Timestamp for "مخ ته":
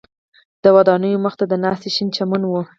1.25-1.45